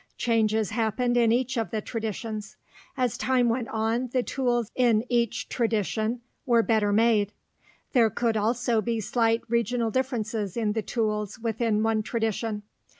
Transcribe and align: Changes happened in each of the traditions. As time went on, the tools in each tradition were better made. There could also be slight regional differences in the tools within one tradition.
Changes 0.17 0.71
happened 0.71 1.15
in 1.15 1.31
each 1.31 1.57
of 1.57 1.69
the 1.69 1.79
traditions. 1.79 2.57
As 2.97 3.19
time 3.19 3.49
went 3.49 3.67
on, 3.67 4.07
the 4.07 4.23
tools 4.23 4.71
in 4.73 5.05
each 5.09 5.47
tradition 5.47 6.21
were 6.43 6.63
better 6.63 6.91
made. 6.91 7.33
There 7.93 8.09
could 8.09 8.35
also 8.35 8.81
be 8.81 8.99
slight 8.99 9.43
regional 9.47 9.91
differences 9.91 10.57
in 10.57 10.71
the 10.73 10.81
tools 10.81 11.37
within 11.37 11.83
one 11.83 12.01
tradition. 12.01 12.63